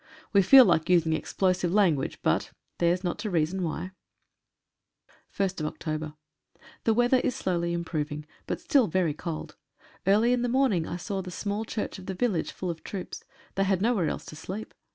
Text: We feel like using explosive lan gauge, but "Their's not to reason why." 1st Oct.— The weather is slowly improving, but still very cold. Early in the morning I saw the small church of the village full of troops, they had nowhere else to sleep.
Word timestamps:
We 0.33 0.41
feel 0.41 0.65
like 0.65 0.89
using 0.89 1.13
explosive 1.13 1.71
lan 1.71 1.93
gauge, 1.95 2.19
but 2.23 2.53
"Their's 2.79 3.03
not 3.03 3.19
to 3.19 3.29
reason 3.29 3.61
why." 3.61 3.91
1st 5.31 5.63
Oct.— 5.73 6.15
The 6.85 6.93
weather 6.95 7.19
is 7.19 7.35
slowly 7.35 7.71
improving, 7.71 8.25
but 8.47 8.59
still 8.59 8.87
very 8.87 9.13
cold. 9.13 9.57
Early 10.07 10.33
in 10.33 10.41
the 10.41 10.49
morning 10.49 10.87
I 10.87 10.97
saw 10.97 11.21
the 11.21 11.29
small 11.29 11.65
church 11.65 11.99
of 11.99 12.07
the 12.07 12.15
village 12.15 12.51
full 12.51 12.71
of 12.71 12.83
troops, 12.83 13.23
they 13.53 13.63
had 13.63 13.79
nowhere 13.79 14.07
else 14.09 14.25
to 14.25 14.35
sleep. 14.35 14.73